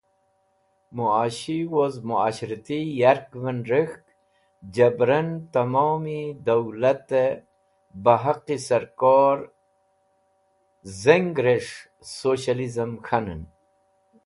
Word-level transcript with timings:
Muashi 0.95 1.57
woz 1.73 1.95
Muashrati 2.09 2.79
yarkven 3.01 3.59
rek̃hk 3.71 4.01
jabran 4.75 5.29
tomi 5.53 6.21
Dawlate 6.45 7.25
baheqe 8.03 8.57
Sarkor 8.67 9.37
Zengres̃h 11.01 11.73
Socialism 12.21 12.91
K̃hanen. 13.05 13.41